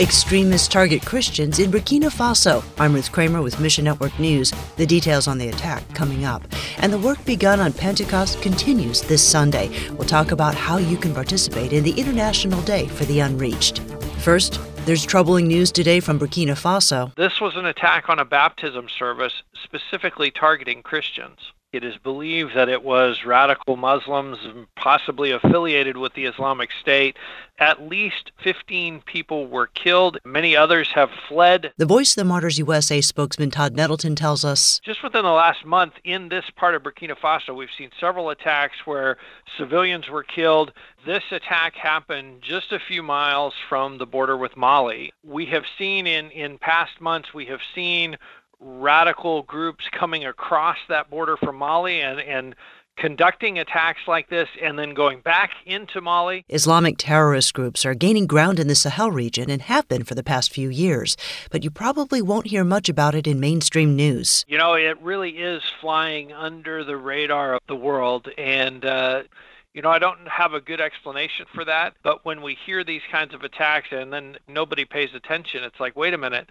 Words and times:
Extremists 0.00 0.68
target 0.68 1.04
Christians 1.04 1.58
in 1.58 1.72
Burkina 1.72 2.04
Faso. 2.04 2.62
I'm 2.78 2.94
Ruth 2.94 3.10
Kramer 3.10 3.42
with 3.42 3.58
Mission 3.58 3.84
Network 3.84 4.16
News. 4.20 4.52
The 4.76 4.86
details 4.86 5.26
on 5.26 5.38
the 5.38 5.48
attack 5.48 5.82
coming 5.92 6.24
up. 6.24 6.42
And 6.78 6.92
the 6.92 6.98
work 7.00 7.24
begun 7.24 7.58
on 7.58 7.72
Pentecost 7.72 8.40
continues 8.40 9.02
this 9.02 9.28
Sunday. 9.28 9.70
We'll 9.90 10.06
talk 10.06 10.30
about 10.30 10.54
how 10.54 10.76
you 10.76 10.96
can 10.96 11.12
participate 11.12 11.72
in 11.72 11.82
the 11.82 11.98
International 11.98 12.62
Day 12.62 12.86
for 12.86 13.06
the 13.06 13.18
Unreached. 13.18 13.80
First, 14.20 14.60
there's 14.86 15.04
troubling 15.04 15.48
news 15.48 15.72
today 15.72 15.98
from 15.98 16.20
Burkina 16.20 16.52
Faso. 16.52 17.12
This 17.16 17.40
was 17.40 17.56
an 17.56 17.66
attack 17.66 18.08
on 18.08 18.20
a 18.20 18.24
baptism 18.24 18.88
service 18.88 19.42
specifically 19.64 20.30
targeting 20.30 20.84
Christians. 20.84 21.52
It 21.70 21.84
is 21.84 21.98
believed 21.98 22.56
that 22.56 22.70
it 22.70 22.82
was 22.82 23.26
radical 23.26 23.76
Muslims, 23.76 24.38
possibly 24.74 25.32
affiliated 25.32 25.98
with 25.98 26.14
the 26.14 26.24
Islamic 26.24 26.70
State. 26.80 27.18
At 27.58 27.82
least 27.82 28.32
15 28.42 29.02
people 29.02 29.46
were 29.46 29.66
killed. 29.66 30.16
Many 30.24 30.56
others 30.56 30.88
have 30.94 31.10
fled. 31.28 31.72
The 31.76 31.84
Voice 31.84 32.12
of 32.12 32.22
the 32.22 32.24
Martyrs 32.24 32.56
USA 32.58 33.02
spokesman 33.02 33.50
Todd 33.50 33.76
Nettleton 33.76 34.16
tells 34.16 34.46
us 34.46 34.80
Just 34.82 35.02
within 35.02 35.24
the 35.24 35.30
last 35.30 35.66
month 35.66 35.92
in 36.04 36.30
this 36.30 36.46
part 36.56 36.74
of 36.74 36.82
Burkina 36.82 37.14
Faso, 37.18 37.54
we've 37.54 37.68
seen 37.76 37.90
several 38.00 38.30
attacks 38.30 38.86
where 38.86 39.18
civilians 39.58 40.08
were 40.08 40.22
killed. 40.22 40.72
This 41.04 41.24
attack 41.30 41.74
happened 41.74 42.40
just 42.40 42.72
a 42.72 42.78
few 42.80 43.02
miles 43.02 43.52
from 43.68 43.98
the 43.98 44.06
border 44.06 44.38
with 44.38 44.56
Mali. 44.56 45.12
We 45.22 45.44
have 45.46 45.64
seen 45.76 46.06
in, 46.06 46.30
in 46.30 46.56
past 46.56 46.98
months, 46.98 47.34
we 47.34 47.44
have 47.46 47.60
seen 47.74 48.16
radical 48.60 49.42
groups 49.42 49.84
coming 49.92 50.24
across 50.24 50.78
that 50.88 51.10
border 51.10 51.36
from 51.36 51.56
Mali 51.56 52.00
and, 52.00 52.20
and 52.20 52.54
conducting 52.96 53.58
attacks 53.58 54.00
like 54.06 54.28
this 54.28 54.48
and 54.60 54.78
then 54.78 54.92
going 54.92 55.20
back 55.20 55.50
into 55.64 56.00
Mali. 56.00 56.44
Islamic 56.48 56.96
terrorist 56.98 57.54
groups 57.54 57.86
are 57.86 57.94
gaining 57.94 58.26
ground 58.26 58.58
in 58.58 58.66
the 58.66 58.74
Sahel 58.74 59.10
region 59.10 59.48
and 59.50 59.62
have 59.62 59.88
been 59.88 60.02
for 60.02 60.14
the 60.14 60.22
past 60.22 60.52
few 60.52 60.68
years, 60.68 61.16
but 61.50 61.62
you 61.62 61.70
probably 61.70 62.20
won't 62.20 62.48
hear 62.48 62.64
much 62.64 62.88
about 62.88 63.14
it 63.14 63.26
in 63.26 63.38
mainstream 63.40 63.94
news. 63.94 64.44
You 64.48 64.58
know, 64.58 64.74
it 64.74 65.00
really 65.00 65.38
is 65.38 65.62
flying 65.80 66.32
under 66.32 66.84
the 66.84 66.96
radar 66.96 67.54
of 67.54 67.60
the 67.68 67.76
world 67.76 68.28
and 68.36 68.84
uh, 68.84 69.22
you 69.74 69.82
know, 69.82 69.90
I 69.90 69.98
don't 69.98 70.26
have 70.28 70.54
a 70.54 70.60
good 70.60 70.80
explanation 70.80 71.46
for 71.54 71.64
that, 71.64 71.94
but 72.02 72.24
when 72.24 72.42
we 72.42 72.56
hear 72.66 72.82
these 72.84 73.02
kinds 73.10 73.34
of 73.34 73.42
attacks 73.42 73.88
and 73.90 74.12
then 74.12 74.36
nobody 74.48 74.84
pays 74.84 75.10
attention, 75.14 75.62
it's 75.62 75.78
like, 75.78 75.94
wait 75.94 76.14
a 76.14 76.18
minute, 76.18 76.50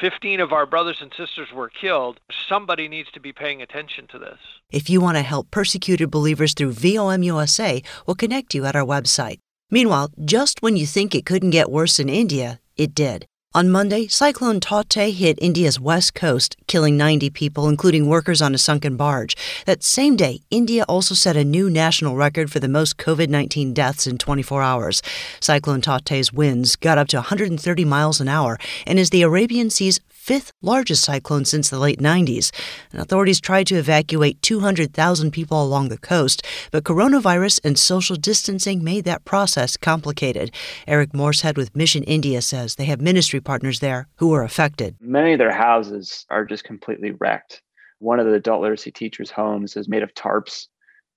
15 0.00 0.40
of 0.40 0.52
our 0.52 0.66
brothers 0.66 0.98
and 1.00 1.12
sisters 1.16 1.48
were 1.52 1.68
killed. 1.68 2.20
Somebody 2.48 2.86
needs 2.88 3.10
to 3.12 3.20
be 3.20 3.32
paying 3.32 3.60
attention 3.62 4.06
to 4.08 4.18
this. 4.18 4.38
If 4.70 4.88
you 4.88 5.00
want 5.00 5.16
to 5.16 5.22
help 5.22 5.50
persecuted 5.50 6.10
believers 6.10 6.54
through 6.54 6.72
VOM 6.72 7.22
USA, 7.22 7.82
we'll 8.06 8.14
connect 8.14 8.54
you 8.54 8.64
at 8.66 8.76
our 8.76 8.84
website. 8.84 9.38
Meanwhile, 9.70 10.10
just 10.24 10.62
when 10.62 10.76
you 10.76 10.86
think 10.86 11.14
it 11.14 11.26
couldn't 11.26 11.50
get 11.50 11.70
worse 11.70 11.98
in 11.98 12.08
India, 12.08 12.60
it 12.76 12.94
did. 12.94 13.26
On 13.52 13.68
Monday, 13.68 14.06
Cyclone 14.06 14.60
Tauktae 14.60 15.12
hit 15.12 15.36
India's 15.42 15.80
west 15.80 16.14
coast, 16.14 16.56
killing 16.68 16.96
90 16.96 17.30
people, 17.30 17.68
including 17.68 18.06
workers 18.06 18.40
on 18.40 18.54
a 18.54 18.58
sunken 18.58 18.96
barge. 18.96 19.36
That 19.66 19.82
same 19.82 20.14
day, 20.14 20.42
India 20.52 20.84
also 20.84 21.16
set 21.16 21.36
a 21.36 21.42
new 21.42 21.68
national 21.68 22.14
record 22.14 22.52
for 22.52 22.60
the 22.60 22.68
most 22.68 22.96
COVID 22.96 23.28
19 23.28 23.74
deaths 23.74 24.06
in 24.06 24.18
24 24.18 24.62
hours. 24.62 25.02
Cyclone 25.40 25.80
Tauktae's 25.80 26.32
winds 26.32 26.76
got 26.76 26.96
up 26.96 27.08
to 27.08 27.16
130 27.16 27.84
miles 27.84 28.20
an 28.20 28.28
hour 28.28 28.56
and 28.86 29.00
is 29.00 29.10
the 29.10 29.22
Arabian 29.22 29.68
Sea's 29.68 29.98
fifth 30.20 30.52
largest 30.62 31.02
cyclone 31.02 31.44
since 31.44 31.70
the 31.70 31.78
late 31.78 31.98
90s. 31.98 32.52
And 32.92 33.00
authorities 33.00 33.40
tried 33.40 33.66
to 33.68 33.76
evacuate 33.76 34.40
200,000 34.42 35.30
people 35.32 35.60
along 35.60 35.88
the 35.88 35.98
coast, 35.98 36.46
but 36.70 36.84
coronavirus 36.84 37.58
and 37.64 37.78
social 37.78 38.14
distancing 38.14 38.84
made 38.84 39.04
that 39.06 39.24
process 39.24 39.76
complicated. 39.76 40.52
Erik 40.86 41.10
Morshead 41.12 41.56
with 41.56 41.74
Mission 41.74 42.04
India 42.04 42.42
says 42.42 42.74
they 42.74 42.84
have 42.84 43.00
ministry 43.00 43.39
partners 43.40 43.80
there 43.80 44.08
who 44.16 44.28
were 44.28 44.42
affected. 44.42 44.96
Many 45.00 45.32
of 45.32 45.38
their 45.38 45.52
houses 45.52 46.26
are 46.30 46.44
just 46.44 46.64
completely 46.64 47.12
wrecked. 47.12 47.62
One 47.98 48.20
of 48.20 48.26
the 48.26 48.32
adult 48.32 48.62
literacy 48.62 48.92
teachers' 48.92 49.30
homes 49.30 49.76
is 49.76 49.88
made 49.88 50.02
of 50.02 50.14
tarps 50.14 50.66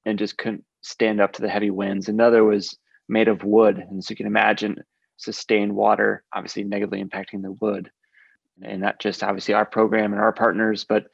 and 0.05 0.19
just 0.19 0.37
couldn't 0.37 0.65
stand 0.81 1.21
up 1.21 1.33
to 1.33 1.41
the 1.41 1.49
heavy 1.49 1.69
winds. 1.69 2.09
Another 2.09 2.43
was 2.43 2.77
made 3.07 3.27
of 3.27 3.43
wood. 3.43 3.77
And 3.77 4.03
so 4.03 4.11
you 4.11 4.15
can 4.15 4.27
imagine 4.27 4.83
sustained 5.17 5.73
water 5.73 6.23
obviously 6.33 6.63
negatively 6.63 7.03
impacting 7.03 7.41
the 7.41 7.51
wood 7.53 7.89
and 8.61 8.81
not 8.81 8.99
just 8.99 9.23
obviously 9.23 9.53
our 9.53 9.65
program 9.65 10.11
and 10.11 10.21
our 10.21 10.33
partners, 10.33 10.83
but 10.83 11.07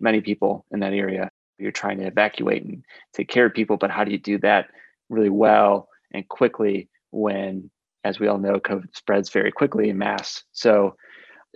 many 0.00 0.20
people 0.20 0.64
in 0.70 0.80
that 0.80 0.92
area. 0.92 1.30
You're 1.58 1.72
trying 1.72 1.98
to 1.98 2.06
evacuate 2.06 2.64
and 2.64 2.84
take 3.12 3.28
care 3.28 3.46
of 3.46 3.54
people, 3.54 3.76
but 3.76 3.90
how 3.90 4.04
do 4.04 4.12
you 4.12 4.18
do 4.18 4.38
that 4.38 4.66
really 5.08 5.30
well 5.30 5.88
and 6.12 6.28
quickly 6.28 6.88
when, 7.10 7.70
as 8.06 8.20
we 8.20 8.28
all 8.28 8.38
know, 8.38 8.60
COVID 8.60 8.96
spreads 8.96 9.30
very 9.30 9.50
quickly 9.50 9.88
in 9.88 9.98
mass? 9.98 10.44
So 10.52 10.96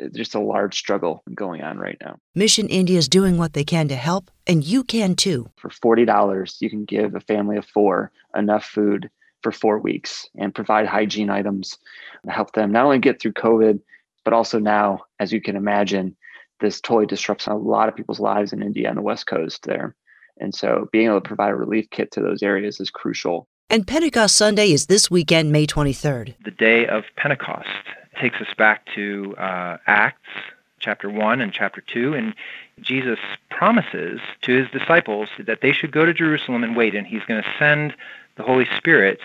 uh, 0.03 0.09
just 0.15 0.34
a 0.34 0.41
large 0.41 0.77
struggle 0.77 1.22
going 1.34 1.62
on 1.62 1.78
right 1.78 1.97
now. 2.00 2.19
Mission 2.34 2.69
India 2.69 2.99
is 2.99 3.09
doing 3.09 3.38
what 3.38 3.53
they 3.53 3.65
can 3.65 3.88
to 3.88 3.97
help, 3.97 4.31
and 4.47 4.65
you 4.65 4.83
can 4.84 5.15
too. 5.15 5.49
For 5.56 5.71
$40, 5.71 6.60
you 6.60 6.71
can 6.71 6.84
give 6.84 7.15
a 7.15 7.21
family 7.21 7.56
of 7.56 7.66
four 7.66 8.10
enough 8.37 8.65
food 8.65 9.10
for 9.43 9.53
four 9.53 9.78
weeks 9.78 10.28
and 10.37 10.55
provide 10.55 10.87
hygiene 10.87 11.31
items 11.31 11.78
to 12.25 12.31
help 12.31 12.53
them 12.53 12.72
not 12.72 12.84
only 12.84 12.99
get 12.99 13.21
through 13.21 13.33
COVID, 13.33 13.81
but 14.25 14.34
also 14.34 14.59
now, 14.59 15.00
as 15.19 15.33
you 15.33 15.41
can 15.41 15.56
imagine, 15.56 16.16
this 16.60 16.81
totally 16.81 17.06
disrupts 17.06 17.47
a 17.47 17.55
lot 17.55 17.89
of 17.89 17.97
people's 17.97 18.21
lives 18.21 18.53
in 18.53 18.62
India 18.62 18.91
on 18.91 18.97
the 18.97 19.03
West 19.03 19.27
Coast 19.27 19.62
there. 19.62 19.97
And 20.39 20.55
so 20.55 20.89
being 20.93 21.06
able 21.06 21.21
to 21.21 21.28
provide 21.28 21.50
a 21.50 21.56
relief 21.56 21.89
kit 21.91 22.10
to 22.12 22.21
those 22.21 22.43
areas 22.43 22.81
is 22.81 22.91
crucial. 22.91 23.49
And 23.72 23.86
Pentecost 23.86 24.34
Sunday 24.34 24.72
is 24.72 24.86
this 24.86 25.12
weekend, 25.12 25.53
May 25.53 25.64
23rd. 25.64 26.34
The 26.44 26.50
day 26.50 26.88
of 26.88 27.04
Pentecost 27.14 27.69
takes 28.20 28.41
us 28.41 28.53
back 28.58 28.84
to 28.97 29.36
uh, 29.38 29.76
Acts 29.86 30.28
chapter 30.81 31.08
1 31.08 31.41
and 31.41 31.53
chapter 31.53 31.80
2. 31.80 32.14
And 32.14 32.34
Jesus 32.80 33.20
promises 33.48 34.19
to 34.42 34.59
his 34.59 34.69
disciples 34.72 35.28
that 35.38 35.60
they 35.60 35.70
should 35.70 35.92
go 35.92 36.04
to 36.04 36.12
Jerusalem 36.12 36.64
and 36.64 36.76
wait, 36.76 36.97
and 36.97 37.06
he's 37.06 37.22
going 37.28 37.41
to 37.41 37.48
send 37.60 37.94
the 38.36 38.42
Holy 38.42 38.66
Spirit 38.76 39.20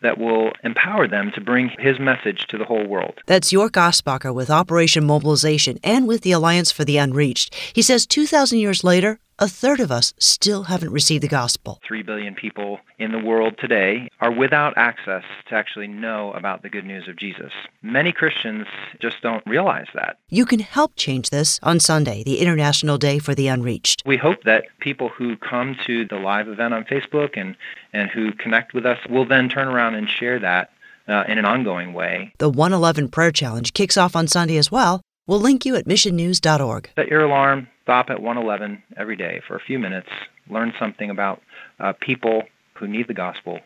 that 0.00 0.16
will 0.16 0.52
empower 0.62 1.06
them 1.06 1.30
to 1.32 1.42
bring 1.42 1.70
his 1.78 1.98
message 1.98 2.46
to 2.46 2.56
the 2.56 2.64
whole 2.64 2.86
world. 2.86 3.20
That's 3.26 3.52
York 3.52 3.74
Osbacher 3.74 4.34
with 4.34 4.48
Operation 4.48 5.04
Mobilization 5.04 5.78
and 5.84 6.08
with 6.08 6.22
the 6.22 6.32
Alliance 6.32 6.72
for 6.72 6.86
the 6.86 6.96
Unreached. 6.96 7.54
He 7.74 7.82
says 7.82 8.06
2,000 8.06 8.58
years 8.58 8.82
later, 8.82 9.18
a 9.38 9.48
third 9.48 9.80
of 9.80 9.90
us 9.90 10.14
still 10.18 10.64
haven't 10.64 10.90
received 10.90 11.22
the 11.22 11.28
gospel. 11.28 11.80
Three 11.86 12.02
billion 12.02 12.34
people 12.34 12.78
in 12.98 13.12
the 13.12 13.18
world 13.18 13.56
today 13.58 14.08
are 14.20 14.30
without 14.30 14.76
access 14.76 15.24
to 15.48 15.54
actually 15.54 15.88
know 15.88 16.32
about 16.32 16.62
the 16.62 16.68
good 16.68 16.84
news 16.84 17.08
of 17.08 17.16
Jesus. 17.16 17.52
Many 17.82 18.12
Christians 18.12 18.66
just 19.00 19.20
don't 19.22 19.42
realize 19.46 19.86
that. 19.94 20.18
You 20.28 20.46
can 20.46 20.60
help 20.60 20.92
change 20.96 21.30
this 21.30 21.58
on 21.62 21.80
Sunday, 21.80 22.22
the 22.22 22.38
International 22.38 22.98
Day 22.98 23.18
for 23.18 23.34
the 23.34 23.48
Unreached. 23.48 24.02
We 24.06 24.16
hope 24.16 24.44
that 24.44 24.64
people 24.80 25.08
who 25.08 25.36
come 25.36 25.76
to 25.86 26.04
the 26.04 26.16
live 26.16 26.48
event 26.48 26.74
on 26.74 26.84
Facebook 26.84 27.30
and, 27.36 27.56
and 27.92 28.10
who 28.10 28.32
connect 28.32 28.74
with 28.74 28.86
us 28.86 28.98
will 29.08 29.26
then 29.26 29.48
turn 29.48 29.68
around 29.68 29.94
and 29.94 30.08
share 30.08 30.38
that 30.38 30.70
uh, 31.08 31.24
in 31.28 31.38
an 31.38 31.44
ongoing 31.44 31.92
way. 31.92 32.32
The 32.38 32.48
111 32.48 33.08
Prayer 33.08 33.30
Challenge 33.30 33.72
kicks 33.72 33.96
off 33.96 34.16
on 34.16 34.26
Sunday 34.26 34.56
as 34.56 34.70
well. 34.70 35.02
We'll 35.26 35.40
link 35.40 35.64
you 35.64 35.74
at 35.76 35.86
missionnews.org. 35.86 36.90
Set 36.96 37.08
your 37.08 37.22
alarm, 37.22 37.68
stop 37.82 38.10
at 38.10 38.20
111 38.20 38.82
every 38.96 39.16
day 39.16 39.40
for 39.46 39.56
a 39.56 39.60
few 39.60 39.78
minutes, 39.78 40.08
learn 40.50 40.74
something 40.78 41.08
about 41.08 41.40
uh, 41.80 41.94
people 41.98 42.42
who 42.74 42.86
need 42.86 43.08
the 43.08 43.14
gospel, 43.14 43.60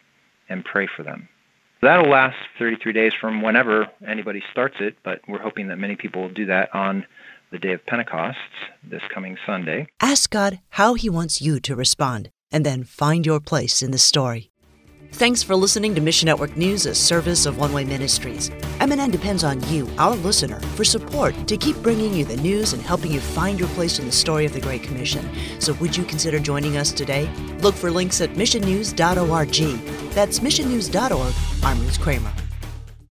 and 0.49 0.65
pray 0.65 0.87
for 0.87 1.03
them. 1.03 1.29
That'll 1.83 2.11
last 2.11 2.37
33 2.59 2.93
days 2.93 3.13
from 3.21 3.43
whenever 3.43 3.89
anybody 4.07 4.43
starts 4.51 4.77
it, 4.81 4.97
but 5.05 5.21
we're 5.29 5.41
hoping 5.41 5.69
that 5.69 5.79
many 5.79 5.97
people 5.97 6.23
will 6.23 6.31
do 6.31 6.47
that 6.47 6.75
on 6.75 7.05
the 7.51 7.59
day 7.59 7.73
of 7.73 7.85
Pentecost 7.87 8.39
this 8.89 9.03
coming 9.13 9.37
Sunday. 9.47 9.87
Ask 10.01 10.31
God 10.31 10.61
how 10.71 10.95
He 10.95 11.09
wants 11.09 11.41
you 11.41 11.61
to 11.61 11.75
respond, 11.75 12.31
and 12.53 12.65
then 12.65 12.85
find 12.85 13.27
your 13.27 13.41
place 13.41 13.83
in 13.83 13.91
the 13.91 13.99
story. 13.99 14.51
Thanks 15.13 15.43
for 15.43 15.57
listening 15.57 15.95
to 15.97 16.01
Mission 16.01 16.27
Network 16.27 16.57
News, 16.57 16.87
a 16.87 16.95
service 16.95 17.45
of 17.47 17.59
One 17.59 17.73
Way 17.73 17.85
Ministries. 17.85 18.51
MNN 18.79 19.11
depends 19.11 19.43
on 19.43 19.61
you, 19.69 19.89
our 19.99 20.15
listener, 20.15 20.61
for 20.77 20.85
support 20.85 21.35
to 21.49 21.57
keep 21.57 21.77
bringing 21.79 22.15
you 22.15 22.25
the 22.25 22.37
news 22.37 22.73
and 22.73 22.83
helping 22.83 23.11
you 23.11 23.19
find 23.19 23.59
your 23.59 23.69
place 23.71 23.99
in 23.99 24.07
the 24.07 24.13
story 24.13 24.45
of 24.45 24.53
the 24.53 24.61
Great 24.61 24.85
Commission. 24.85 25.29
So, 25.59 25.73
would 25.75 25.97
you 25.97 26.05
consider 26.05 26.39
joining 26.39 26.77
us 26.77 26.93
today? 26.93 27.29
Look 27.61 27.75
for 27.75 27.91
links 27.91 28.21
at 28.21 28.35
missionnews.org. 28.35 30.13
That's 30.13 30.39
missionnews.org. 30.39 31.35
I'm 31.65 31.81
Ruth 31.81 32.01
Kramer. 32.01 32.33